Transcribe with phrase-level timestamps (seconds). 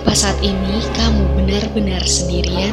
[0.00, 2.72] Apa saat ini kamu benar-benar sendirian?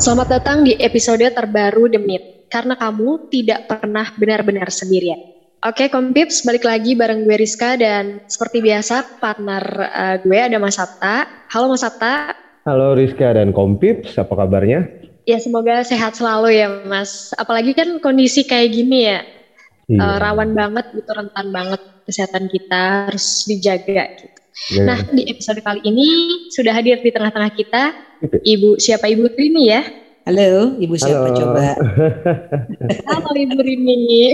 [0.00, 5.20] Selamat datang di episode terbaru The Meet, karena kamu tidak pernah benar-benar sendirian.
[5.68, 10.80] Oke, Kompips, balik lagi bareng gue Rizka dan seperti biasa partner uh, gue ada Mas
[10.80, 11.28] Sabta.
[11.52, 12.32] Halo Mas Sabta.
[12.64, 14.88] Halo Rizka dan Kompips, apa kabarnya?
[15.28, 17.36] Ya semoga sehat selalu ya Mas.
[17.36, 19.26] Apalagi kan kondisi kayak gini ya,
[19.88, 20.00] iya.
[20.02, 24.38] uh, rawan banget gitu, rentan banget kesehatan kita harus dijaga gitu.
[24.72, 24.82] Ya.
[24.88, 26.06] Nah di episode kali ini
[26.48, 27.92] sudah hadir di tengah-tengah kita
[28.40, 29.84] Ibu siapa Ibu Rini ya?
[30.24, 31.36] Halo, Ibu siapa Halo.
[31.36, 31.66] coba?
[33.12, 34.32] Halo Ibu Rini.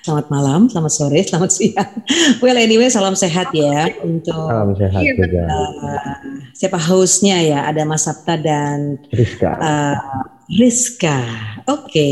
[0.00, 1.92] Selamat malam, selamat sore, selamat siang.
[2.40, 5.42] Well anyway, salam sehat ya untuk Salam sehat Iya, juga.
[5.44, 6.16] uh,
[6.56, 7.68] siapa hostnya ya?
[7.68, 9.52] Ada Mas Sabta dan Rizka.
[9.60, 11.20] uh, Rizka.
[11.68, 12.10] Oke,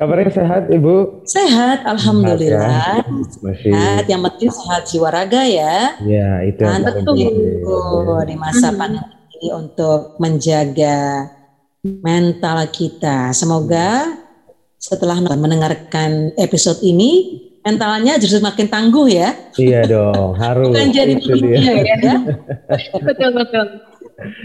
[0.00, 1.28] Kabarnya sehat Ibu?
[1.28, 3.04] sehat, alhamdulillah.
[3.44, 3.68] Masih.
[3.68, 5.92] Sehat, yang penting sehat jiwa raga ya.
[6.00, 8.24] Ya itu yang paling betul penting.
[8.24, 8.78] di masa Hmm.
[8.80, 11.28] pandemi ini untuk menjaga
[11.84, 13.36] mental kita.
[13.36, 14.16] Semoga
[14.80, 19.36] setelah mendengarkan episode ini mentalnya justru makin tangguh ya.
[19.54, 20.72] Iya dong, harus.
[20.72, 21.60] Bukan jadi Itu dia.
[21.60, 22.14] begini ya.
[23.04, 23.66] betul betul.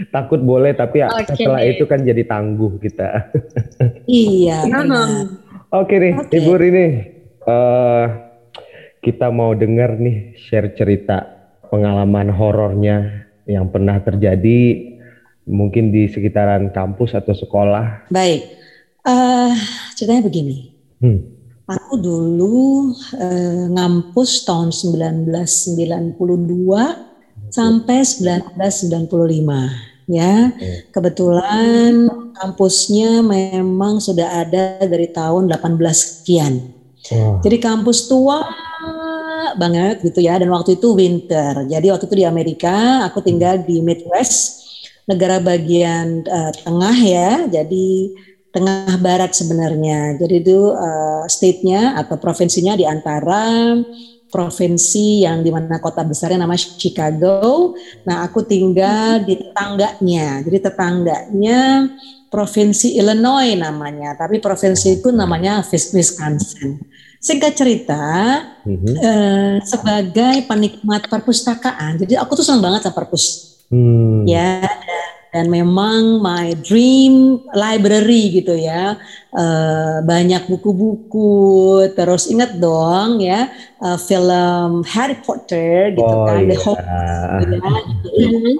[0.08, 1.32] Takut boleh tapi ya Oke.
[1.32, 3.28] setelah itu kan jadi tangguh kita.
[4.04, 4.68] Iya.
[4.68, 5.08] Nah, benar.
[5.74, 6.38] Oke nih, Oke.
[6.38, 6.86] Ibu Rini.
[7.46, 8.04] eh,
[9.02, 11.26] kita mau dengar nih share cerita
[11.70, 14.94] pengalaman horornya yang pernah terjadi
[15.46, 18.10] mungkin di sekitaran kampus atau sekolah.
[18.10, 18.42] Baik.
[19.06, 19.54] Eh,
[19.94, 20.74] ceritanya begini.
[21.02, 21.22] Hmm.
[21.66, 26.14] Aku dulu eh, ngampus tahun 1992
[27.50, 30.54] sampai 1995 ya.
[30.90, 36.74] Kebetulan kampusnya memang sudah ada dari tahun 18 sekian.
[37.06, 38.42] Wah, Jadi kampus tua
[39.54, 41.66] banget gitu ya dan waktu itu winter.
[41.70, 44.66] Jadi waktu itu di Amerika, aku tinggal di Midwest,
[45.06, 47.30] negara bagian eh, tengah ya.
[47.46, 48.10] Jadi
[48.50, 50.18] tengah barat sebenarnya.
[50.18, 53.76] Jadi itu eh, state-nya atau provinsinya di antara
[54.26, 57.72] provinsi yang di mana kota besarnya nama Chicago.
[58.04, 60.42] Nah, aku tinggal di tetangganya.
[60.42, 61.86] Jadi tetangganya
[62.26, 66.82] provinsi Illinois namanya, tapi provinsi itu namanya Wisconsin.
[67.16, 68.04] Singkat cerita,
[68.66, 68.92] mhm.
[68.92, 74.22] eh, sebagai penikmat perpustakaan, jadi aku tuh senang banget sama perpus, Hmm.
[74.30, 74.62] ya.
[75.36, 78.96] Dan, memang my dream library gitu ya,
[79.36, 81.28] Eh, banyak buku-buku.
[81.92, 83.44] Terus ingat dong ya,
[83.84, 86.64] eh, film Harry Potter gitu Oh kan, The iya.
[86.64, 86.88] Hobbit.
[86.88, 87.12] ya.
[87.36, 87.56] Jadi
[88.16, 88.52] Mhm.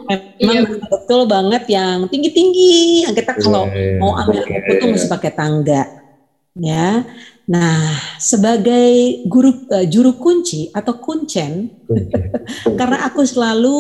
[0.44, 3.08] memang betul banget yang tinggi-tinggi.
[3.08, 5.82] Yang kita kalau Iya, mau ambil buku tuh mesti pakai tangga,
[6.60, 7.04] ya.
[7.48, 11.70] Nah, sebagai guru eh, juru kunci atau kuncen,
[12.80, 13.76] karena aku selalu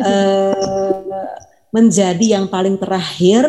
[0.00, 1.32] eh,
[1.70, 3.46] menjadi yang paling terakhir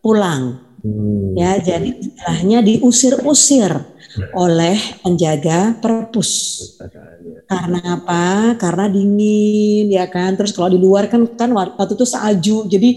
[0.00, 1.36] pulang, Hmm.
[1.36, 1.60] ya.
[1.60, 3.68] Jadi istilahnya diusir-usir
[4.32, 6.56] oleh penjaga perpus.
[7.44, 8.56] Karena apa?
[8.56, 10.34] Karena dingin ya kan.
[10.40, 12.64] Terus kalau di luar kan kan waktu itu salju.
[12.64, 12.96] Jadi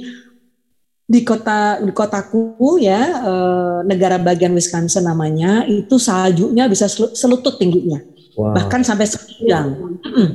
[1.04, 7.60] di kota di kotaku ya eh, negara bagian Wisconsin namanya itu saljunya bisa selu- selutut
[7.60, 8.00] tingginya.
[8.40, 8.56] Wah.
[8.56, 9.76] Bahkan sampai sepinggang.
[10.08, 10.28] Mm-mm.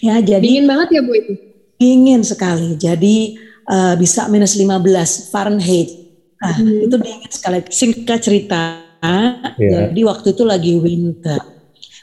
[0.00, 1.53] Ya, jadi Dingin banget ya Bu itu.
[1.76, 2.76] Dingin sekali.
[2.78, 3.16] Jadi
[3.64, 5.88] eh, bisa minus 15 Fahrenheit.
[6.36, 6.84] Nah, Hmm.
[6.84, 7.64] itu dingin sekali.
[7.64, 8.84] Singkat cerita,
[9.56, 9.88] Iya.
[9.88, 11.40] jadi waktu itu lagi winter.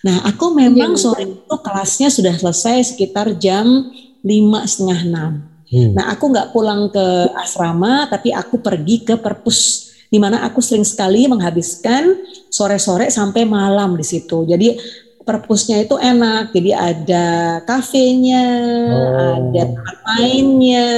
[0.02, 1.02] Nah, aku memang Iya.
[1.02, 3.94] sore itu kelasnya sudah selesai sekitar jam
[4.26, 5.32] lima setengah enam.
[5.70, 5.94] Hmm.
[5.94, 7.06] Nah, aku nggak pulang ke
[7.38, 12.18] asrama, tapi aku pergi ke perpus, di mana aku sering sekali menghabiskan
[12.50, 14.44] sore-sore sampai malam di situ.
[14.50, 14.76] Jadi
[15.22, 17.28] perpusnya itu enak, jadi ada
[17.66, 18.46] kafenya,
[18.92, 19.52] Oh.
[19.54, 20.90] ada tempat mainnya,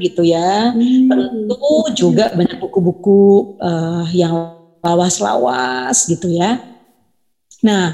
[0.00, 0.72] gitu ya.
[1.08, 4.34] Tentu juga banyak buku-buku eh, yang
[4.80, 6.56] lawas-lawas gitu ya.
[7.60, 7.92] Nah,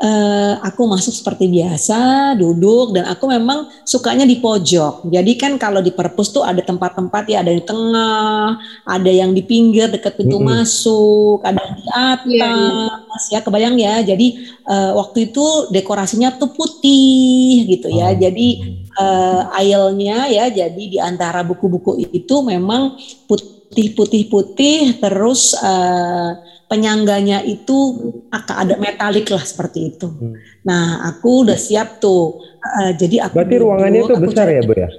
[0.00, 5.04] eh, aku masuk seperti biasa, duduk dan aku memang sukanya di pojok.
[5.12, 8.56] Jadi kan kalau di perpus tuh ada tempat-tempat ya, ada di tengah,
[8.88, 10.64] ada yang di pinggir dekat pintu Mm-mm.
[10.64, 13.94] masuk, ada yang di atas, Iya, ya kebayang ya.
[14.00, 14.26] Jadi
[14.64, 18.10] eh, waktu itu dekorasinya tuh putih gitu ya.
[18.10, 18.16] Oh.
[18.16, 18.48] Jadi
[18.96, 22.96] eh, aisle-nya ya, jadi di antara buku-buku itu memang
[23.28, 26.30] putih-putih-putih, terus eh,
[26.70, 27.98] penyangganya itu
[28.30, 30.06] akan ada metalik lah seperti itu.
[30.06, 30.38] Hmm.
[30.62, 32.38] Nah, aku udah siap tuh.
[32.62, 34.90] Eh, jadi aku Berarti duduk, ruangannya itu besar cari- ya Bu ya?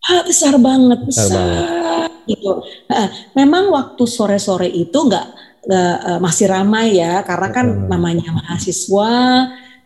[0.00, 2.50] Ah, besar banget, Besar besar, gitu.
[2.90, 3.08] Eh,
[3.38, 5.26] memang waktu sore-sore itu nggak
[5.68, 9.12] uh, masih ramai ya karena kan namanya mahasiswa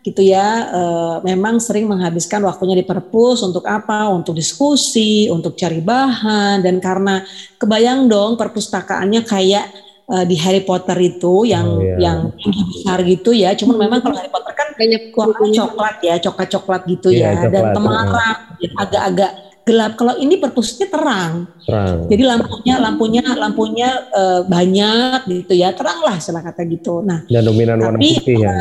[0.04, 5.80] gitu ya uh, memang sering menghabiskan waktunya di perpus untuk apa untuk diskusi untuk cari
[5.80, 7.24] bahan dan karena
[7.56, 9.64] kebayang dong perpustakaannya kayak
[10.10, 11.96] uh, di Harry Potter itu yang oh, iya.
[11.98, 16.14] yang tinggi besar gitu ya cuman memang kalau Harry Potter kan banyak warna coklat ya
[16.20, 18.36] coklat coklat gitu yeah, ya coklat, dan temaram
[18.80, 19.30] agak-agak
[19.64, 19.92] gelap.
[19.96, 21.48] Kalau ini perpusnya terang.
[21.64, 22.06] terang.
[22.06, 27.00] Jadi lampunya lampunya lampunya uh, banyak gitu ya, terang lah istilah kata gitu.
[27.00, 28.52] Nah, dan dominan tapi, warna putih ya.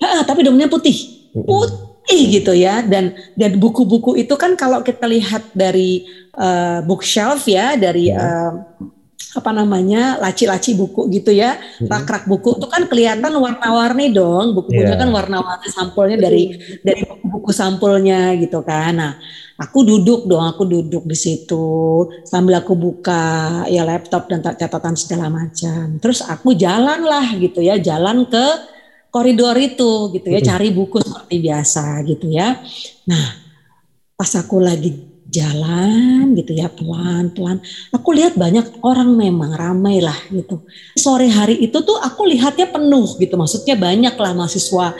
[0.00, 0.96] Uh, tapi dominan putih.
[1.34, 7.78] Putih gitu ya dan dan buku-buku itu kan kalau kita lihat dari uh, bookshelf ya
[7.78, 8.50] dari uh,
[9.30, 11.54] apa namanya laci-laci buku gitu ya
[11.86, 15.00] rak-rak buku itu kan kelihatan warna-warni dong buku-bukunya yeah.
[15.00, 19.14] kan warna-warni sampulnya dari dari buku-buku sampulnya gitu kan nah
[19.60, 25.28] Aku duduk dong, aku duduk di situ sambil aku buka ya laptop dan catatan segala
[25.28, 26.00] macam.
[26.00, 28.46] Terus aku jalan lah gitu ya, jalan ke
[29.12, 32.56] koridor itu gitu ya, cari buku seperti biasa gitu ya.
[33.04, 33.24] Nah,
[34.16, 37.62] pas aku lagi jalan gitu ya pelan-pelan.
[37.94, 40.66] Aku lihat banyak orang memang ramai lah gitu.
[40.98, 43.38] Sore hari itu tuh aku lihatnya penuh gitu.
[43.38, 44.92] Maksudnya banyak lah mahasiswa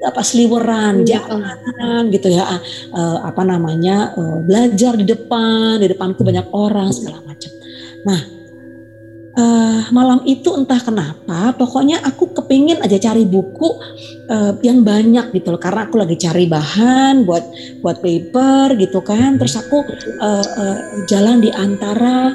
[0.00, 1.20] apa seliweran iya.
[1.20, 2.56] jalan gitu ya
[2.96, 7.52] uh, apa namanya uh, belajar di depan di depanku banyak orang segala macam
[8.08, 8.39] nah
[9.36, 13.68] uh, malam itu entah kenapa pokoknya aku kepingin aja cari buku
[14.30, 17.44] uh, yang banyak gitu loh karena aku lagi cari bahan buat
[17.84, 19.84] buat paper gitu kan terus aku
[20.22, 22.34] uh, uh, jalan di antara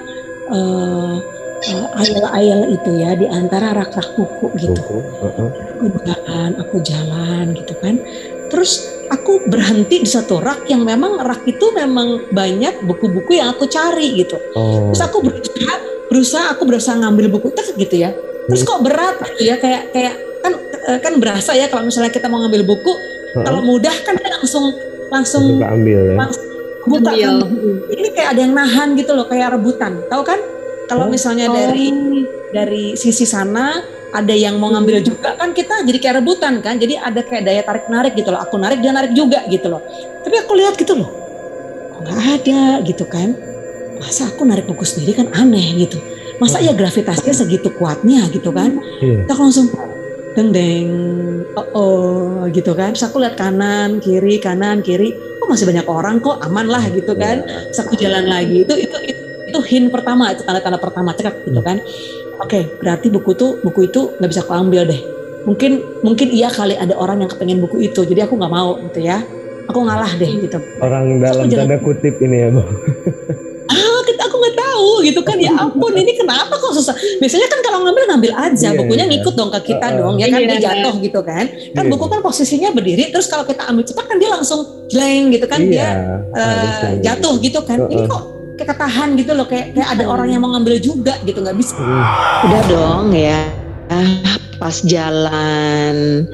[0.52, 1.16] uh,
[1.64, 4.82] uh, ayel-ayel itu ya di antara rak-rak buku gitu.
[5.80, 7.96] Aku jalan, aku jalan gitu kan.
[8.52, 13.66] Terus aku berhenti di satu rak yang memang rak itu memang banyak buku-buku yang aku
[13.66, 14.38] cari gitu.
[14.54, 14.94] Oh.
[14.94, 15.76] Terus aku berusaha,
[16.16, 18.16] berusaha aku berusaha ngambil buku terus gitu ya.
[18.48, 22.32] Terus kok berat gitu ya kayak kayak kan eh, kan berasa ya kalau misalnya kita
[22.32, 23.44] mau ngambil buku uh-huh.
[23.44, 24.72] kalau mudah kan langsung
[25.12, 26.16] langsung ambil ya.
[26.16, 26.46] Langsung
[26.86, 27.36] buka kan.
[27.92, 30.06] Ini kayak ada yang nahan gitu loh kayak rebutan.
[30.08, 30.40] Tahu kan?
[30.86, 31.12] Kalau oh.
[31.12, 31.90] misalnya dari
[32.54, 33.82] dari sisi sana
[34.16, 35.08] ada yang mau ngambil hmm.
[35.10, 36.78] juga kan kita jadi kayak rebutan kan.
[36.78, 38.40] Jadi ada kayak daya tarik narik gitu loh.
[38.46, 39.82] Aku narik dia narik juga gitu loh.
[40.22, 41.10] Tapi aku lihat gitu loh.
[41.92, 43.55] Kok nggak ada gitu kan.
[44.00, 45.98] Masa aku narik buku sendiri kan aneh gitu.
[46.38, 48.80] Masa ya gravitasinya segitu kuatnya gitu kan.
[49.00, 49.24] Yeah.
[49.32, 49.72] Langsung
[50.36, 50.88] deng deng
[51.56, 52.92] oh, oh gitu kan.
[52.92, 55.16] Terus aku lihat kanan, kiri, kanan, kiri.
[55.40, 57.44] Kok masih banyak orang kok aman lah gitu kan.
[57.44, 57.72] Iya.
[57.72, 58.68] Terus aku jalan lagi.
[58.68, 59.26] Itu itu, itu
[59.56, 61.80] itu hint pertama itu tanda-tanda pertama cekak gitu kan
[62.44, 65.00] oke okay, berarti buku tuh buku itu nggak bisa aku ambil deh
[65.48, 69.00] mungkin mungkin iya kali ada orang yang kepengen buku itu jadi aku nggak mau gitu
[69.00, 69.24] ya
[69.72, 72.64] aku ngalah deh gitu orang dalam tanda kutip ini ya bu
[75.06, 76.98] gitu kan ya ampun ini kenapa kok susah?
[77.22, 79.12] Biasanya kan kalau ngambil ngambil aja yeah, bukunya yeah.
[79.14, 80.40] ngikut dong ke kita uh, dong ya kan?
[80.42, 81.06] Yeah, dia jatuh yeah.
[81.06, 81.46] gitu kan?
[81.78, 81.92] Kan yeah.
[81.94, 85.60] buku kan posisinya berdiri terus kalau kita ambil cepat kan dia langsung jleng gitu kan?
[85.62, 85.88] Yeah, dia
[86.34, 87.78] uh, jatuh gitu kan?
[87.80, 87.94] Uh, uh.
[87.94, 88.24] ini kok
[88.56, 91.78] kayak ketahan gitu loh kayak kayak ada orang yang mau ngambil juga gitu nggak bisa.
[92.50, 93.40] Udah dong ya
[94.56, 96.26] pas jalan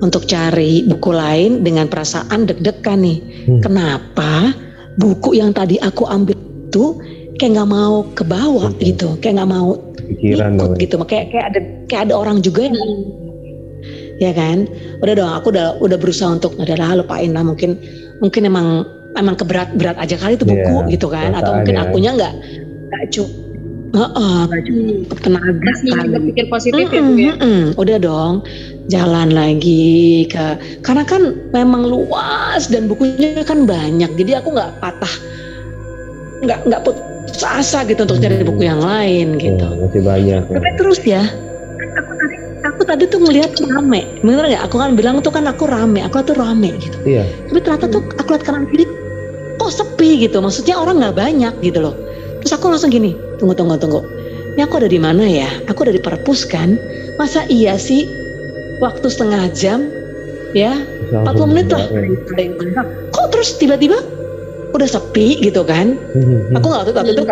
[0.00, 3.18] untuk cari buku lain dengan perasaan deg-degan nih.
[3.48, 3.60] Hmm.
[3.64, 4.52] kenapa
[5.00, 6.98] buku yang tadi aku ambil itu
[7.40, 8.84] kayak nggak mau ke bawah hmm.
[8.84, 12.76] gitu kayak nggak mau Pikiran ikut gitu kayak kayak ada kayak ada orang juga yang
[12.76, 14.20] hmm.
[14.20, 14.68] ya kan
[15.00, 17.80] udah dong aku udah udah berusaha untuk udah lah lupain lah mungkin
[18.20, 18.84] mungkin emang
[19.16, 21.88] emang keberat berat aja kali itu buku yeah, gitu kan atau mungkin ya.
[21.88, 22.34] akunya nggak
[22.92, 23.48] nggak cukup
[23.90, 27.62] Heeh, uh, cukup tenaga sih berpikir positif mm -mm, ya, mm -mm.
[27.74, 28.46] Udah dong,
[28.86, 35.14] jalan lagi ke karena kan memang luas dan bukunya kan banyak, jadi aku nggak patah,
[36.46, 37.09] nggak nggak putus
[37.42, 39.64] asa gitu untuk cari buku yang lain gitu.
[39.64, 40.42] Oh, masih banyak.
[40.50, 40.76] Tapi ya.
[40.76, 41.22] terus ya,
[42.66, 44.06] aku tadi tuh ngelihat rame.
[44.20, 44.62] Bener nggak?
[44.68, 46.98] Aku kan bilang tuh kan aku rame aku tuh rame gitu.
[47.06, 47.24] Iya.
[47.48, 48.84] Tapi ternyata tuh aku lihat kanan kiri
[49.60, 50.40] kok sepi gitu.
[50.40, 51.94] Maksudnya orang nggak banyak gitu loh.
[52.40, 54.00] Terus aku langsung gini tunggu tunggu tunggu.
[54.56, 55.48] Ini aku ada di mana ya?
[55.70, 56.74] Aku ada di perpus kan?
[57.16, 58.08] Masa iya sih?
[58.80, 59.92] Waktu setengah jam
[60.56, 60.74] ya?
[61.12, 61.84] 40 menit lah.
[63.10, 63.98] kok terus tiba-tiba
[64.80, 66.00] udah sepi gitu kan.
[66.16, 66.56] Hmm.
[66.56, 67.24] aku nggak tahu tapi itu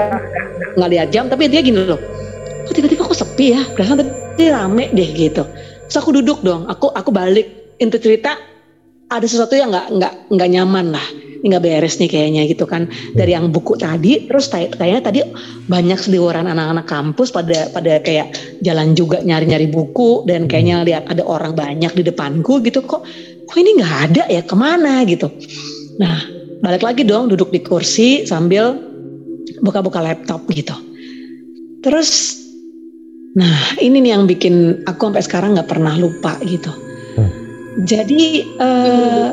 [0.76, 1.96] nggak lihat jam tapi dia gini loh.
[2.68, 3.64] Kok tiba-tiba kok sepi ya?
[3.72, 4.04] Perasaan
[4.36, 5.48] ini rame deh gitu.
[5.88, 7.48] Terus aku duduk dong aku aku balik.
[7.80, 8.36] Inti cerita
[9.08, 11.06] ada sesuatu yang nggak nggak nggak nyaman lah.
[11.38, 12.90] Ini nggak beres nih kayaknya gitu kan.
[13.16, 15.24] Dari yang buku tadi terus kayaknya tadi
[15.70, 20.28] banyak seliweran anak-anak kampus pada pada kayak jalan juga nyari-nyari buku.
[20.28, 22.84] Dan kayaknya lihat ada orang banyak di depanku gitu.
[22.84, 23.02] Kok
[23.48, 24.44] kok ini nggak ada ya?
[24.44, 25.32] Ke mana gitu?
[25.96, 28.76] Nah balik lagi dong duduk di kursi sambil
[29.62, 30.74] buka-buka laptop gitu
[31.82, 32.38] terus
[33.38, 36.74] Nah, ini nih yang bikin aku sampai sekarang nggak pernah lupa gitu.
[37.14, 37.30] Hmm.
[37.86, 39.30] Jadi uh,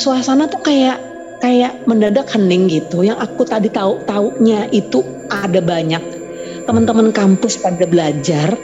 [0.00, 0.96] suasana tuh kayak
[1.44, 3.04] kayak mendadak hening gitu.
[3.04, 6.00] Yang aku tadi tahu taunya itu ada banyak
[6.64, 8.56] teman-teman kampus pada belajar.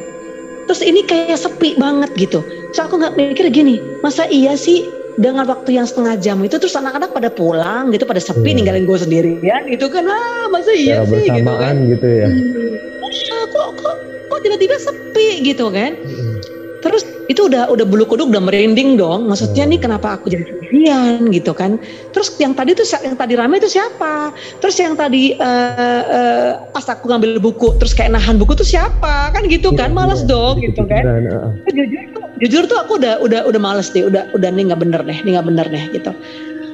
[0.64, 2.40] Terus ini kayak sepi banget gitu.
[2.72, 4.88] So aku nggak mikir gini, masa iya sih
[5.18, 8.56] dengan waktu yang setengah jam itu terus anak-anak pada pulang gitu pada sepi hmm.
[8.62, 13.50] ninggalin gue sendirian itu kan ah masa iya ya, sih gitu kan gitu ya hmm.
[13.50, 13.96] kok kok
[14.30, 16.38] kok tiba-tiba sepi gitu kan hmm.
[16.86, 19.72] terus itu udah udah bulu kuduk udah merinding dong maksudnya hmm.
[19.76, 21.76] nih kenapa aku jadi sendirian gitu kan
[22.16, 24.32] terus yang tadi tuh yang tadi rame itu siapa
[24.64, 29.28] terus yang tadi uh, uh, pas aku ngambil buku terus kayak nahan buku tuh siapa
[29.34, 31.52] kan gitu kan iya, malas ya, dong gitu kan uh.
[31.68, 32.07] jujur
[32.38, 35.30] jujur tuh aku udah udah udah males deh udah udah nih nggak bener deh nih
[35.38, 36.12] nggak bener deh gitu.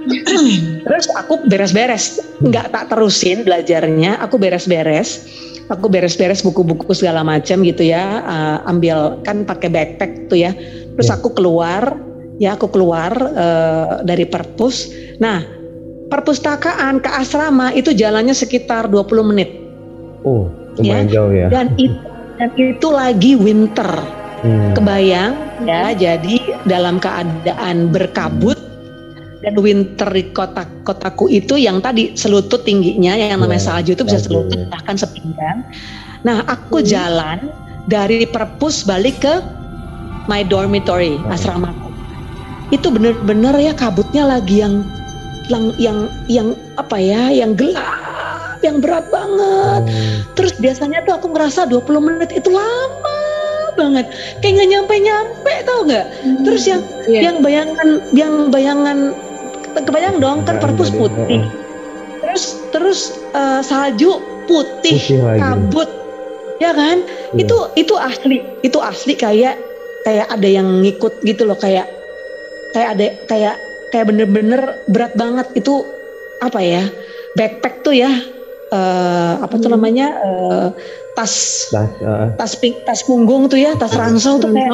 [0.85, 5.25] Terus aku beres-beres nggak tak terusin belajarnya aku beres-beres
[5.73, 10.53] aku beres-beres buku-buku segala macam gitu ya uh, ambil kan pakai backpack tuh ya.
[10.95, 11.17] Terus ya.
[11.17, 11.97] aku keluar
[12.37, 14.93] ya aku keluar uh, dari perpus.
[15.21, 15.41] Nah
[16.13, 19.51] perpustakaan ke asrama itu jalannya sekitar 20 menit.
[20.29, 21.13] Oh lumayan ya.
[21.17, 21.49] jauh ya.
[21.49, 21.97] Dan itu
[22.35, 24.77] dan itu lagi winter Hmm.
[24.77, 25.33] Kebayang
[25.65, 28.61] ya, jadi dalam keadaan berkabut
[29.41, 33.69] dan winter di kota kotaku itu yang tadi selutut tingginya yang namanya yeah.
[33.81, 35.65] salju itu bisa selutut bahkan sepinggang.
[36.29, 36.89] Nah, aku hmm.
[36.89, 37.39] jalan
[37.89, 39.41] dari perpus balik ke
[40.29, 41.33] my dormitory hmm.
[41.33, 41.89] asramaku.
[42.69, 44.85] Itu bener-bener ya kabutnya lagi yang
[45.49, 45.99] yang yang
[46.29, 49.89] yang apa ya, yang gelap, yang berat banget.
[49.89, 50.17] Hmm.
[50.37, 53.14] Terus biasanya tuh aku ngerasa 20 menit itu lama
[53.75, 54.07] banget.
[54.41, 56.07] Kayak nggak nyampe nyampe tau nggak?
[56.23, 56.43] Hmm.
[56.47, 57.23] terus yang yeah.
[57.31, 58.99] yang bayangan yang bayangan
[59.75, 61.43] kebayang dong kan perpus putih.
[62.25, 63.01] terus terus
[63.37, 65.91] uh, salju putih, putih kabut
[66.59, 67.03] ya kan?
[67.35, 67.43] Yeah.
[67.47, 69.59] itu itu asli itu asli kayak
[70.05, 71.89] kayak ada yang ngikut gitu loh kayak
[72.75, 73.57] kayak ada kayak
[73.95, 75.47] kayak bener-bener berat banget.
[75.55, 75.87] Itu
[76.43, 76.83] apa ya?
[77.39, 78.11] Backpack tuh ya.
[78.75, 79.77] Uh, apa tuh hmm.
[79.79, 80.07] namanya?
[80.27, 80.69] Uh,
[81.15, 82.35] tas tas uh.
[82.35, 84.71] tas, ping, tas punggung tuh ya tas ransel tuh kayak,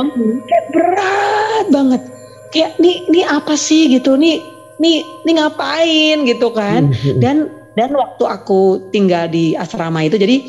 [0.49, 2.03] kayak berat banget.
[2.51, 3.93] Kayak nih nih apa sih?
[3.93, 4.17] gitu.
[4.17, 4.43] Nih
[4.81, 6.19] nih nih ngapain?
[6.27, 6.91] gitu kan.
[6.91, 7.21] Hmm.
[7.21, 7.37] dan
[7.79, 10.43] dan waktu aku tinggal di asrama itu jadi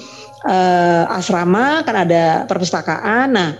[0.47, 3.35] uh, asrama kan ada perpustakaan.
[3.35, 3.51] Nah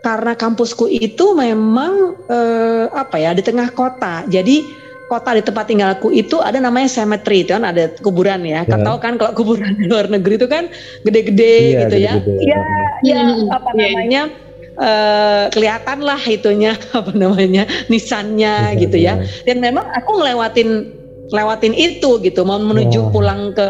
[0.00, 4.24] karena kampusku itu memang uh, apa ya di tengah kota.
[4.28, 8.62] Jadi kota di tempat tinggalku itu ada namanya cemetery itu kan ada kuburan ya.
[8.62, 8.78] Yeah.
[8.86, 10.70] tahu kan kalau kuburan di luar negeri itu kan
[11.02, 12.14] gede-gede yeah, gitu ya.
[12.22, 12.60] Iya,
[13.02, 13.90] iya apa iya, iya.
[13.90, 14.22] namanya?
[14.80, 19.18] Uh, kelihatan lah itunya apa namanya nisannya yeah, gitu ya.
[19.42, 20.94] Dan memang aku ngelewatin
[21.34, 23.10] lewatin itu gitu mau menuju yeah.
[23.10, 23.66] pulang ke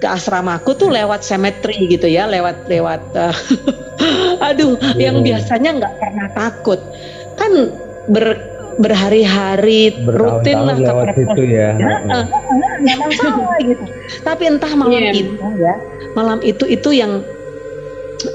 [0.00, 3.36] ke asramaku tuh lewat cemetery gitu ya, lewat lewat uh,
[4.48, 5.12] aduh yeah.
[5.12, 6.80] yang biasanya nggak pernah takut.
[7.36, 7.52] Kan
[8.10, 11.76] ber berhari-hari rutin lah ke itu ya.
[11.76, 11.92] ya
[12.82, 13.84] nggak masalah gitu.
[14.26, 15.14] Tapi entah malam yeah.
[15.14, 15.74] itu ya,
[16.18, 17.22] malam itu itu yang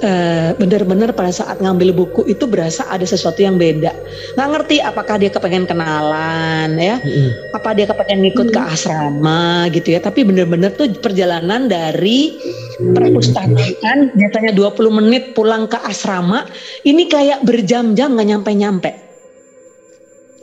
[0.03, 3.91] uh, benar-benar pada saat ngambil buku itu berasa ada sesuatu yang beda.
[4.35, 7.55] Nggak ngerti apakah dia kepengen kenalan ya, mm.
[7.57, 8.55] apa dia kepengen ngikut mm.
[8.55, 9.99] ke asrama gitu ya.
[9.99, 12.37] Tapi benar-benar tuh perjalanan dari
[12.77, 16.45] perpustakaan biasanya 20 menit pulang ke asrama,
[16.85, 19.06] ini kayak berjam-jam nggak nyampe-nyampe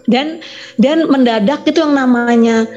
[0.08, 0.40] dan
[0.76, 2.68] dan mendadak itu yang namanya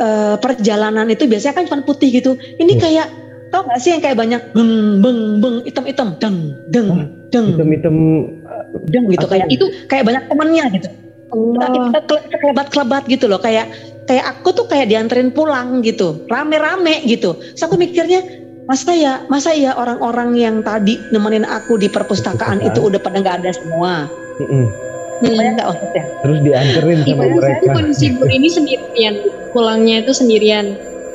[0.00, 2.36] uh, perjalanan itu biasanya kan cuma putih gitu.
[2.60, 2.82] Ini hmm.
[2.82, 3.06] kayak
[3.54, 6.88] tau gak sih yang kayak banyak beng beng beng hitam hitam deng deng
[7.32, 7.46] deng.
[7.56, 7.96] Hitam hitam
[8.90, 9.66] deng gitu kayak itu?
[9.88, 10.88] kayak banyak temennya gitu.
[11.26, 12.00] Kita
[12.38, 13.66] kelebat kelebat gitu loh kayak
[14.06, 16.26] kayak aku tuh kayak dianterin pulang gitu.
[16.28, 17.38] Rame rame gitu.
[17.58, 18.22] So aku mikirnya
[18.66, 23.36] masa ya masa ya orang-orang yang tadi nemenin aku di perpustakaan itu udah pada nggak
[23.42, 24.10] ada semua?
[24.42, 24.86] Mm -mm
[25.24, 26.04] Gimana nggak maksudnya?
[26.22, 27.72] Terus dianterin sama Gimana mereka.
[27.72, 29.14] kondisi guru ini sendirian,
[29.56, 30.66] pulangnya itu sendirian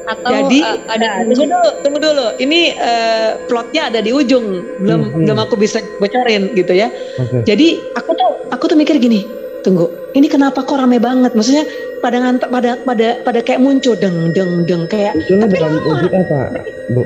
[0.10, 2.28] atau Jadi uh, ada nah, tunggu dulu, tunggu dulu.
[2.42, 4.46] Ini uh, plotnya ada di ujung,
[4.82, 5.24] belum hmm, hmm.
[5.26, 6.90] belum aku bisa bocorin gitu ya.
[7.22, 7.42] Okay.
[7.54, 9.24] Jadi aku tuh aku tuh mikir gini,
[9.62, 11.38] tunggu, ini kenapa kok rame banget?
[11.38, 11.66] Maksudnya
[12.02, 15.14] pada ngantuk pada pada pada kayak muncul deng deng deng kayak.
[15.30, 16.40] Tapi dalam wujud apa,
[16.92, 17.02] Bu?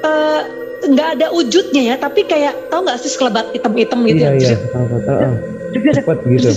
[0.00, 0.40] Uh,
[0.80, 4.56] nggak ada wujudnya ya, tapi kayak tahu nggak sih sekelebat hitam-hitam gitu iya, ya?
[4.56, 6.48] Iya, tahu, tahu cepat gitu.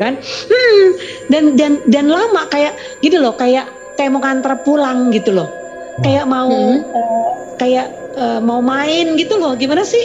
[0.00, 0.14] kan?
[0.20, 0.86] Hmm,
[1.30, 5.48] dan dan dan lama kayak gitu loh kayak kayak mau kantor pulang gitu loh.
[6.04, 6.82] Kayak mau hmm.
[6.92, 9.56] uh, kayak uh, mau main gitu loh.
[9.56, 10.04] Gimana sih?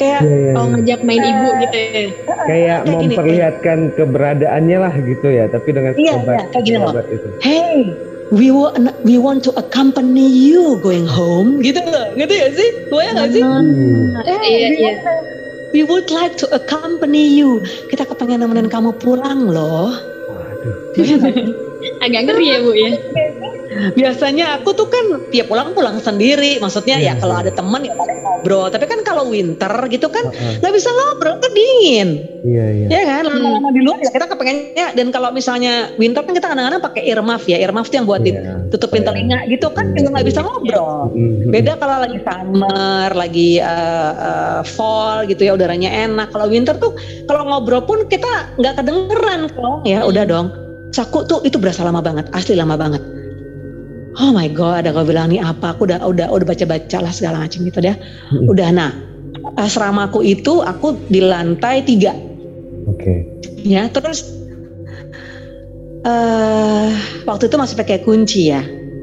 [0.00, 1.88] Kayak yeah, yeah, oh ngajak main uh, ibu gitu ya?
[1.92, 2.10] kayak,
[2.48, 3.94] kayak memperlihatkan gini.
[3.94, 6.92] keberadaannya lah gitu ya tapi dengan iya, iya kayak gini loh.
[7.06, 7.28] itu.
[7.38, 7.92] hey
[8.32, 11.78] we want we want to accompany you going home gitu
[12.16, 12.68] gitu ya sih?
[12.88, 13.42] Gue nggak sih?
[13.44, 14.16] Hmm.
[14.24, 14.92] eh, iya iya
[15.72, 17.64] we would like to accompany you.
[17.88, 19.92] Kita kepengen nemenin kamu pulang loh.
[22.04, 22.90] Agak ngeri ya bu ya
[23.96, 26.58] biasanya aku tuh kan tiap pulang pulang sendiri.
[26.62, 27.42] Maksudnya yeah, ya kalau yeah.
[27.48, 28.68] ada teman ya paling ngobrol.
[28.70, 30.74] Tapi kan kalau winter gitu kan nggak uh -uh.
[30.74, 32.08] bisa ngobrol kan dingin.
[32.42, 32.86] Iya iya.
[32.90, 33.22] Ya kan?
[33.30, 34.86] Lama-lama di luar ya kita kepengennya.
[34.98, 37.56] Dan kalau misalnya winter kan kita kadang-kadang pakai earmuff ya.
[37.62, 41.12] Earmuff tuh yang buat yeah, ditutupin telinga gitu kan juga nggak bisa ngobrol.
[41.48, 46.30] Beda kalau lagi summer lagi uh, uh, fall gitu ya udaranya enak.
[46.34, 46.94] Kalau winter tuh
[47.30, 50.48] kalau ngobrol pun kita nggak kedengeran kok ya udah dong.
[50.92, 53.00] Saku tuh itu berasa lama banget, asli lama banget
[54.20, 57.46] oh my god aku bilang nih apa aku udah udah udah baca baca lah segala
[57.46, 58.50] macam gitu deh hmm.
[58.50, 58.90] udah nah
[59.56, 62.12] asramaku itu aku di lantai tiga
[62.88, 63.18] oke okay.
[63.62, 64.26] ya terus
[66.04, 66.90] uh,
[67.24, 68.62] waktu itu masih pakai kunci ya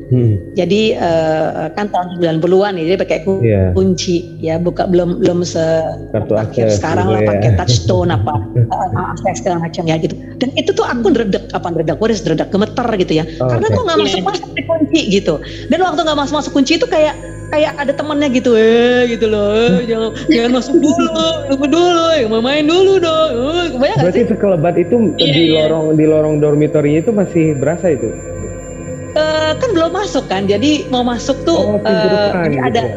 [0.10, 0.42] Hmm.
[0.58, 3.70] Jadi uh, kan tahun 90-an ya, jadi pakai yeah.
[3.78, 5.62] kunci ya, buka belum belum se
[6.10, 7.30] kartu akses sekarang lah ya.
[7.30, 8.42] pakai touchstone apa
[8.74, 10.18] uh, akses segala macam ya gitu.
[10.42, 13.24] Dan itu tuh aku dredek apa dredek, gue dredek gemeter gitu ya.
[13.38, 13.78] Oh, Karena okay.
[13.78, 15.34] kok nggak masuk masuk di kunci gitu.
[15.70, 17.14] Dan waktu nggak masuk masuk kunci itu kayak
[17.50, 22.28] kayak ada temennya gitu eh gitu loh eh, jangan jangan masuk dulu tunggu dulu ya
[22.30, 25.66] main dulu dong eh, berarti sekelebat itu yeah, di yeah.
[25.66, 28.14] lorong di lorong dormitorinya itu masih berasa itu
[29.50, 32.96] uh, kan belum masuk kan jadi mau masuk tuh oh, uh, jadi gitu ada ya?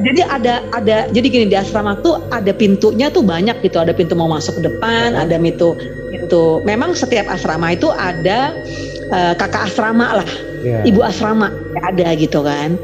[0.00, 4.14] jadi ada ada jadi gini di asrama tuh ada pintunya tuh banyak gitu ada pintu
[4.16, 5.22] mau masuk ke depan oh.
[5.26, 5.76] ada pintu
[6.14, 8.56] itu memang setiap asrama itu ada
[9.12, 10.30] uh, kakak asrama lah
[10.62, 10.86] yeah.
[10.86, 12.78] ibu asrama ada gitu kan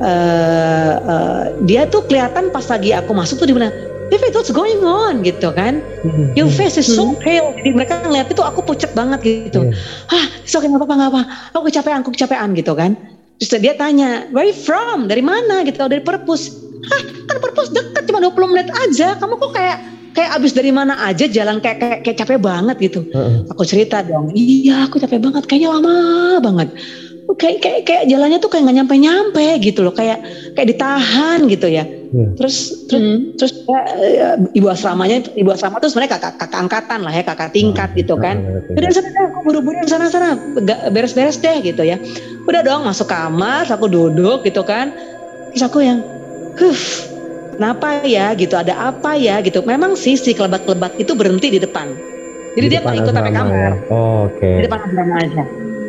[0.00, 3.68] uh, uh, dia tuh kelihatan pas lagi aku masuk tuh di mana
[4.06, 5.82] David what's going on gitu kan.
[6.06, 6.30] Hmm.
[6.38, 7.18] your face is so hmm.
[7.18, 7.50] pale.
[7.58, 9.70] Jadi mereka ngeliat itu aku pucat banget gitu.
[9.70, 10.14] Yeah.
[10.14, 11.22] ah so nggak apa-apa nggak apa
[11.54, 12.94] aku kecapean aku kecapean gitu kan.
[13.42, 15.10] Terus dia tanya where you from?
[15.10, 15.66] Dari mana?
[15.66, 16.54] Gitu dari perpus.
[16.86, 19.18] Hah kan perpus dekat cuma 20 menit aja.
[19.18, 19.78] Kamu kok kayak
[20.16, 23.00] kayak abis dari mana aja jalan kayak kayak, kayak capek banget gitu.
[23.12, 23.38] Uh -uh.
[23.52, 25.96] aku cerita dong iya aku capek banget kayaknya lama
[26.40, 26.72] banget
[27.34, 29.90] kayak kayak kayak jalannya tuh kayak nggak nyampe nyampe gitu loh.
[29.90, 30.22] Kayak
[30.54, 31.84] kayak ditahan gitu ya.
[32.06, 32.38] Hmm.
[32.38, 33.18] terus terus hmm.
[33.34, 37.90] terus ya, ibu asramanya ibu asrama tuh sebenarnya kakak kakak angkatan lah ya kakak tingkat
[37.92, 37.98] hmm.
[37.98, 38.36] gitu kan.
[38.70, 40.38] Udah sana aku buru-buru sana sana.
[40.94, 41.98] Beres-beres deh gitu ya.
[42.46, 44.94] Udah dong masuk kamar aku duduk gitu kan.
[45.50, 45.98] Terus aku yang
[46.56, 46.82] huh
[47.56, 48.36] kenapa ya?
[48.36, 49.42] gitu ada apa ya?
[49.42, 49.64] gitu.
[49.66, 51.90] Memang sih si kelebat-kelebat itu berhenti di depan.
[52.54, 53.72] Jadi di dia nggak ikut sampai kamar ya?
[53.92, 54.40] oh, oke.
[54.40, 54.54] Okay.
[54.60, 55.42] di depan asrama aja.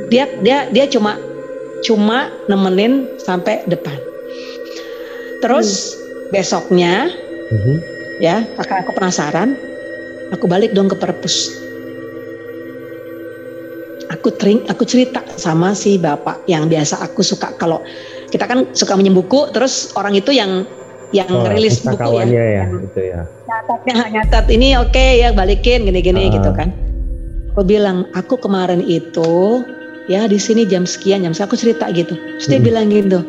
[0.07, 1.19] Dia dia dia cuma
[1.85, 3.95] cuma nemenin sampai depan.
[5.43, 6.33] Terus hmm.
[6.33, 6.93] besoknya,
[7.53, 7.77] hmm.
[8.23, 9.53] ya kakak aku penasaran,
[10.33, 11.53] aku balik dong ke perpus.
[14.07, 17.83] Aku tering, aku cerita sama si bapak yang biasa aku suka kalau
[18.31, 20.63] kita kan suka minjem buku, terus orang itu yang
[21.15, 23.21] yang oh, rilis buku ya, ya gitu ya.
[23.47, 26.31] Nyatatnya nyatat ini oke okay, ya balikin gini-gini uh.
[26.35, 26.71] gitu kan.
[27.55, 29.63] Aku bilang aku kemarin itu
[30.07, 32.15] ya di sini jam sekian jam aku cerita gitu.
[32.15, 32.67] Terus dia hmm.
[32.67, 33.19] bilang gitu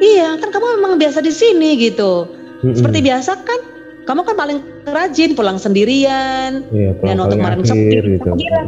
[0.00, 2.28] iya kan kamu memang biasa di sini gitu.
[2.64, 2.72] Hmm.
[2.72, 3.60] seperti biasa kan?
[4.06, 6.62] Kamu kan paling rajin pulang sendirian.
[6.70, 8.28] Iya, ya nonton kemarin sepi gitu.
[8.32, 8.66] aku bilang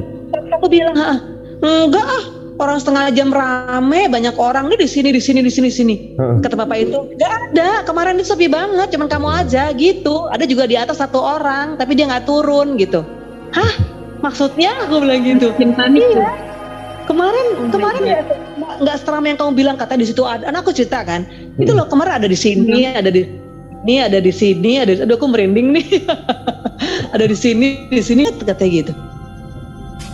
[0.50, 1.18] aku bilang ah
[1.62, 2.24] enggak ah
[2.58, 5.96] orang setengah jam rame banyak orang nih di sini di sini di sini sini.
[6.18, 6.42] Uh.
[6.42, 10.26] kata bapak itu enggak ada kemarin itu sepi banget cuman kamu aja gitu.
[10.28, 13.06] Ada juga di atas satu orang tapi dia nggak turun gitu.
[13.54, 13.72] Hah?
[14.18, 14.90] Maksudnya?
[14.90, 15.54] Aku bilang gitu.
[15.54, 16.47] Iya
[17.08, 18.20] kemarin oh kemarin ya
[18.78, 21.64] nggak seramai yang kamu bilang kata di situ ada anak aku cerita kan hmm.
[21.64, 23.00] itu loh kemarin ada di sini hmm.
[23.00, 23.22] ada di
[23.88, 26.04] ini ada di sini ada aduh aku merinding nih
[27.16, 28.92] ada di sini di sini katanya gitu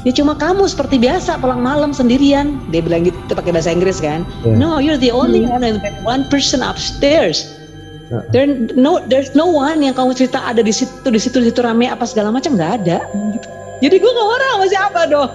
[0.05, 4.23] ya cuma kamu seperti biasa pulang malam sendirian dia bilang gitu pakai bahasa Inggris kan
[4.47, 4.55] yeah.
[4.55, 5.53] no you're the only hmm.
[5.53, 7.59] one and one person upstairs
[8.13, 8.45] uh There
[8.77, 11.89] no there's no one yang kamu cerita ada di situ di situ di situ rame
[11.89, 13.01] apa segala macam nggak ada
[13.33, 13.49] gitu.
[13.83, 15.31] Jadi gue gak orang sama siapa dong.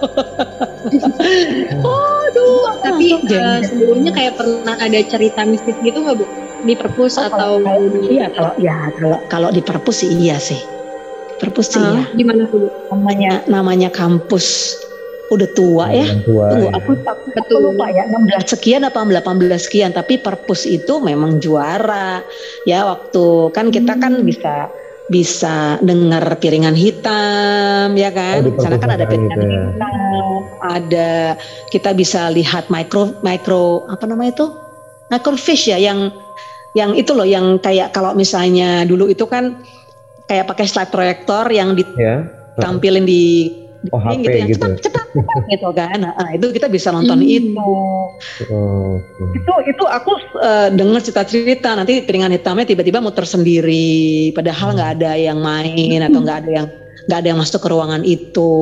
[2.30, 2.64] Aduh.
[2.80, 6.24] Tapi uh, sebelumnya kayak pernah ada cerita mistis gitu nggak bu?
[6.64, 8.20] Di perpus oh, atau kalau, di...
[8.20, 10.60] Iya kalau ya kalau kalau di perpus sih iya sih.
[11.40, 12.02] Perpus sih uh, ya.
[12.16, 12.68] Di mana tuh?
[12.92, 14.76] Namanya namanya kampus
[15.30, 16.10] udah tua ya.
[16.26, 16.72] Tua, Tunggu, ya.
[16.74, 22.20] aku, aku, aku lupa ya 16 sekian apa 18 sekian tapi perpus itu memang juara.
[22.66, 24.20] Ya waktu kan kita kan hmm.
[24.20, 24.54] kan bisa
[25.10, 29.62] bisa dengar piringan hitam ya kan oh, sana kan ada piringan gitu ya.
[29.74, 31.10] hitam ada
[31.74, 34.46] kita bisa lihat micro micro apa namanya itu
[35.10, 36.14] microfish ya yang
[36.78, 39.58] yang itu loh yang kayak kalau misalnya dulu itu kan
[40.30, 42.22] kayak pakai slide proyektor yang ya.
[42.54, 43.50] ditampilin di
[43.88, 44.68] oh, HP gitu, yang gitu.
[44.84, 47.36] cepat cepat gitu kan nah, itu kita bisa nonton hmm.
[47.40, 47.72] itu
[48.52, 49.38] oh, okay.
[49.40, 55.12] itu itu aku uh, dengar cerita-cerita nanti piringan hitamnya tiba-tiba muter sendiri padahal nggak ada
[55.16, 56.66] yang main atau nggak ada yang
[57.08, 58.52] nggak ada yang masuk ke ruangan itu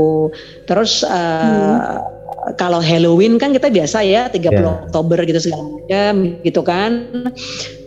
[0.71, 2.55] terus uh, hmm.
[2.55, 4.87] kalau Halloween kan kita biasa ya 30 yeah.
[4.87, 6.15] Oktober gitu segala macam
[6.47, 6.91] gitu kan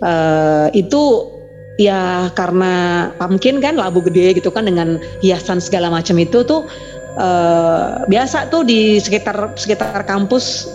[0.03, 1.03] uh, itu
[1.81, 6.67] ya karena pumpkin kan labu gede gitu kan dengan hiasan segala macam itu tuh
[7.17, 10.69] uh, biasa tuh di sekitar sekitar kampus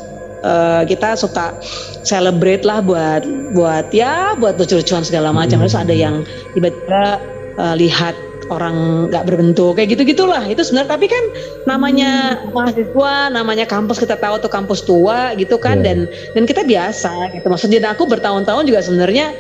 [0.45, 1.57] uh, kita suka
[2.03, 3.23] celebrate lah buat
[3.55, 5.63] buat ya buat lucu-lucuan segala macam.
[5.65, 7.21] Terus ada yang tiba-tiba
[7.57, 11.25] uh, lihat orang nggak berbentuk kayak gitu gitulah itu sebenarnya tapi kan
[11.67, 15.87] namanya mahasiswa namanya kampus kita tahu tuh kampus tua gitu kan yeah.
[15.91, 15.99] dan
[16.39, 17.47] dan kita biasa gitu.
[17.51, 19.35] Maksudnya aku bertahun-tahun juga sebenarnya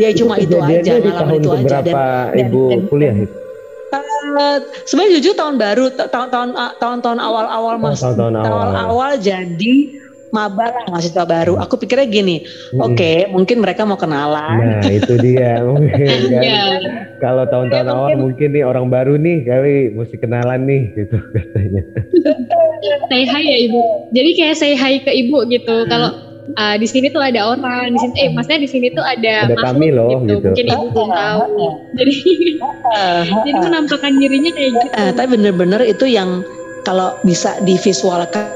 [0.00, 1.76] ya itu cuma itu aja di tahun itu aja.
[1.84, 1.96] dan,
[2.32, 3.36] ibu dan, kuliah itu
[4.86, 11.58] sebenarnya jujur tahun baru tahun-tahun tahun-tahun awal-awal oh, mas awal-awal jadi maba lah mahasiswa baru.
[11.58, 12.78] Aku pikirnya gini, hmm.
[12.80, 14.80] oke okay, mungkin mereka mau kenalan.
[14.80, 16.42] Nah itu dia mungkin kan.
[16.42, 16.70] yeah.
[17.18, 21.82] Kalau tahun-tahun ya, awal mungkin nih orang baru nih kali mesti kenalan nih gitu katanya.
[23.10, 23.82] say hi ya ibu.
[24.14, 25.84] Jadi kayak say hi ke ibu gitu.
[25.84, 25.90] Hmm.
[25.90, 26.10] Kalau
[26.56, 29.56] uh, di sini tuh ada orang di sini eh maksudnya di sini tuh ada, ada
[29.60, 30.46] kami loh gitu, gitu.
[30.50, 31.66] mungkin ibu belum tahu.
[31.98, 32.14] jadi
[33.46, 34.86] jadi menampakkan dirinya kayak gitu.
[34.96, 36.42] Uh, tapi bener-bener itu yang
[36.82, 38.48] kalau bisa divisualkan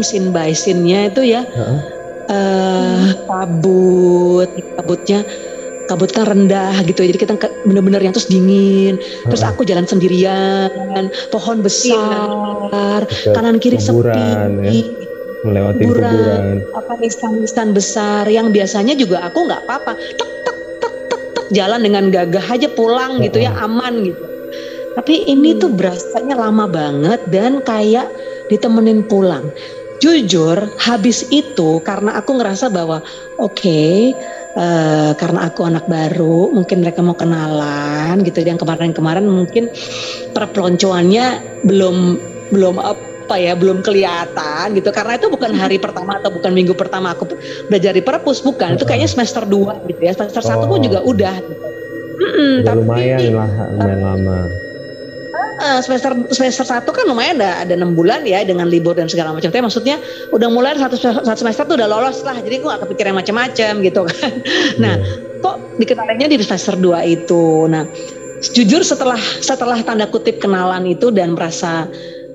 [0.00, 1.42] scene by scene-nya itu ya.
[1.44, 1.78] Uh-huh.
[2.30, 4.48] uh, kabut
[4.80, 5.20] kabutnya
[5.84, 7.04] kabut kan rendah gitu.
[7.04, 7.34] Jadi kita
[7.68, 8.96] bener-bener yang terus dingin.
[8.96, 9.28] Uh-huh.
[9.32, 10.72] terus aku jalan sendirian
[11.28, 13.32] pohon besar Betul.
[13.36, 14.24] kanan kiri sepi.
[14.64, 15.03] ya
[15.44, 16.56] melewati kuburan, kuburan.
[16.72, 19.92] apa nisan-nisan besar yang biasanya juga aku nggak apa-apa.
[19.94, 24.24] Tek tek tek tek tek jalan dengan gagah aja pulang gitu ya aman gitu.
[24.94, 25.60] Tapi ini hmm.
[25.60, 28.08] tuh berasanya lama banget dan kayak
[28.48, 29.52] ditemenin pulang.
[30.02, 33.00] Jujur habis itu karena aku ngerasa bahwa
[33.40, 34.12] oke okay,
[34.58, 38.42] uh, eh, karena aku anak baru mungkin mereka mau kenalan gitu.
[38.42, 39.70] Yang kemarin-kemarin mungkin
[40.32, 41.96] perpeloncoannya belum
[42.52, 42.76] belum
[43.24, 47.32] apa ya belum kelihatan gitu karena itu bukan hari pertama atau bukan minggu pertama aku
[47.72, 50.76] belajar di perpus bukan itu kayaknya semester 2 gitu ya semester satu oh.
[50.76, 51.66] pun juga udah gitu.
[52.14, 54.38] Mm -mm, tapi, lumayan lah lumayan lama
[55.64, 59.32] uh, semester semester satu kan lumayan ada ada enam bulan ya dengan libur dan segala
[59.32, 59.48] macam.
[59.48, 59.96] Tapi maksudnya
[60.34, 62.36] udah mulai satu satu semester tuh udah lolos lah.
[62.38, 64.32] Jadi gue gak kepikiran macam-macam gitu kan.
[64.82, 65.40] Nah, hmm.
[65.40, 67.70] kok dikenalinnya di semester 2 itu.
[67.70, 67.86] Nah,
[68.52, 71.88] jujur setelah setelah tanda kutip kenalan itu dan merasa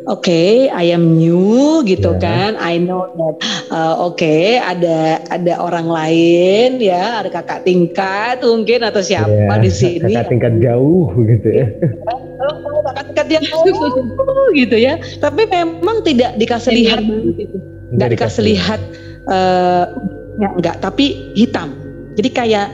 [0.07, 2.23] okay, I am new gitu yeah.
[2.23, 2.51] kan.
[2.61, 3.35] I know that
[3.73, 9.59] uh, oke okay, ada ada orang lain ya, ada kakak tingkat mungkin atau siapa yeah.
[9.59, 10.13] di sini.
[10.13, 11.65] Kakak tingkat jauh gitu ya.
[12.89, 14.93] kakak tingkat yang jauh gitu ya.
[15.19, 17.03] Tapi memang tidak dikasih lihat
[17.35, 17.57] gitu.
[17.89, 18.81] Nggak dikasih lihat
[19.27, 19.85] uh,
[20.39, 21.75] ya enggak, tapi hitam.
[22.15, 22.67] Jadi kayak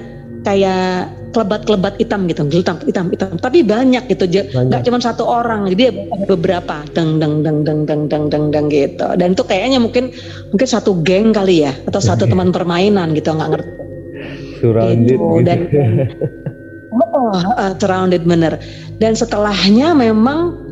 [0.46, 3.36] kayak kelebat-kelebat hitam gitu, hitam, hitam, hitam.
[3.36, 4.24] Tapi banyak gitu,
[4.56, 8.66] nggak cuma satu orang, jadi ada beberapa, deng, deng, deng, deng, deng, deng, deng, deng
[8.72, 9.04] gitu.
[9.20, 10.16] Dan itu kayaknya mungkin
[10.56, 13.72] mungkin satu geng kali ya, atau satu teman permainan gitu, nggak ngerti.
[14.64, 15.44] Surrounded gitu.
[15.44, 15.60] Dan,
[16.96, 18.56] oh, uh, surrounded bener.
[19.04, 20.65] Dan setelahnya memang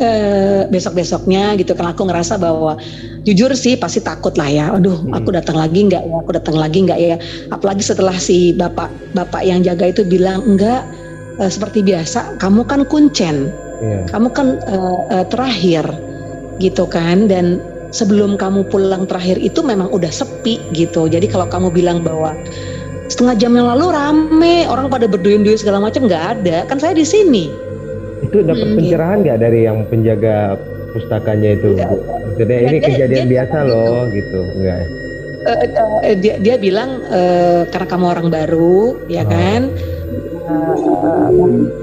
[0.00, 2.76] uh, besok-besoknya gitu kan aku ngerasa bahwa
[3.24, 4.66] jujur sih pasti takut lah ya.
[4.74, 5.16] Aduh, hmm.
[5.16, 6.14] aku datang lagi nggak ya?
[6.24, 7.16] Aku datang lagi nggak ya?
[7.52, 10.84] Apalagi setelah si bapak bapak yang jaga itu bilang enggak
[11.38, 12.40] uh, seperti biasa.
[12.40, 14.04] Kamu kan kuncen, yeah.
[14.08, 15.84] kamu kan uh, uh, terakhir
[16.62, 17.58] gitu kan dan
[17.90, 21.06] sebelum kamu pulang terakhir itu memang udah sepi gitu.
[21.06, 22.34] Jadi kalau kamu bilang bahwa
[23.08, 27.04] setengah jam yang lalu rame orang pada berduyun-duyun segala macam nggak ada kan saya di
[27.04, 27.52] sini
[28.34, 29.46] itu dapat hmm, pencerahan nggak gitu.
[29.46, 30.58] dari yang penjaga
[30.90, 34.82] pustakanya itu ya, Maksudnya ya, ini dia, kejadian dia, biasa dia loh gitu, gitu enggak?
[35.44, 39.30] Uh, uh, dia dia bilang uh, karena kamu orang baru ya oh.
[39.30, 39.62] kan
[40.50, 41.30] uh,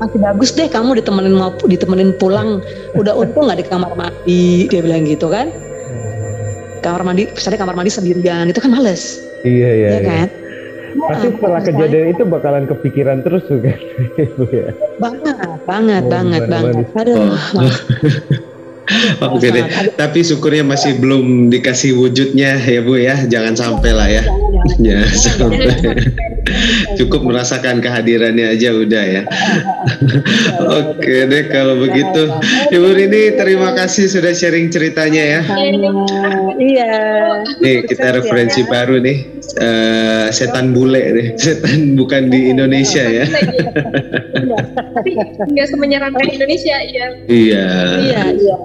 [0.01, 2.59] masih bagus deh kamu ditemenin mau ditemenin pulang
[2.97, 6.81] udah untung nggak di kamar mandi dia bilang gitu kan oh.
[6.81, 10.09] kamar mandi misalnya kamar mandi sendirian itu kan males iya iya, ya, iya.
[10.09, 10.27] kan
[10.91, 13.73] Pasti setelah kejadian itu bakalan kepikiran terus juga,
[14.55, 14.75] ya.
[14.99, 16.85] Banget, banget, oh, banget, banget.
[16.95, 17.31] Aduh.
[19.23, 24.23] Oke deh, tapi syukurnya masih belum dikasih wujudnya ya Bu ya, jangan sampai lah ya.
[24.85, 25.73] Jangan sampai.
[26.99, 29.21] Cukup merasakan kehadirannya aja udah ya.
[30.61, 32.29] Oke deh kalau begitu.
[32.69, 35.41] Ibu Rini terima kasih sudah sharing ceritanya ya.
[36.61, 36.93] Iya.
[37.57, 39.40] Nih kita referensi baru nih.
[39.57, 41.27] Uh, setan bule nih.
[41.41, 43.25] Setan bukan di Indonesia ya.
[44.95, 45.09] Tapi
[45.51, 47.07] nggak semenyeramkan Indonesia ya.
[47.27, 47.67] Iya.
[47.99, 48.57] Iya, iya.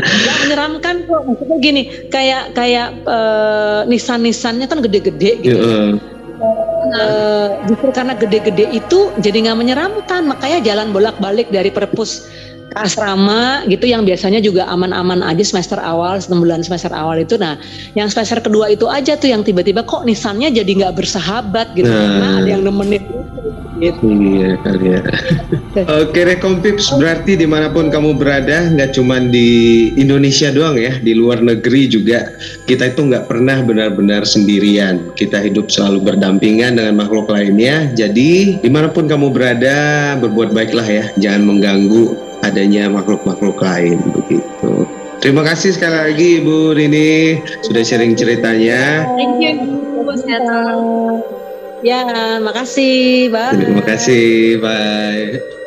[0.00, 5.60] Gak menyeramkan kok maksudnya gini kayak kayak uh, nisan-nisannya kan gede-gede gitu.
[5.60, 6.00] Uh.
[6.90, 12.32] Uh, justru karena gede-gede itu jadi nggak menyeramkan makanya jalan bolak-balik dari perpus
[12.78, 17.58] asrama gitu yang biasanya juga aman-aman aja semester awal bulan semester awal itu nah
[17.98, 21.98] yang semester kedua itu aja tuh yang tiba-tiba kok nisannya jadi nggak bersahabat gitu nah.
[21.98, 23.02] karena ada yang nemenin
[23.80, 24.12] Gitu.
[24.12, 25.00] Iya kali ya.
[26.04, 31.16] Oke Rekompips berarti di mana pun kamu berada nggak cuma di Indonesia doang ya di
[31.16, 32.28] luar negeri juga
[32.68, 38.68] kita itu nggak pernah benar-benar sendirian kita hidup selalu berdampingan dengan makhluk lainnya jadi di
[38.68, 44.88] mana pun kamu berada berbuat baiklah ya jangan mengganggu adanya makhluk-makhluk lain begitu.
[45.20, 49.04] Terima kasih sekali lagi Ibu Rini sudah sharing ceritanya.
[49.20, 50.16] Thank you Bu.
[50.16, 50.42] Sehat
[51.80, 53.32] Ya, makasih.
[53.32, 53.56] Bye.
[53.56, 54.60] Terima kasih.
[54.60, 55.59] Bye.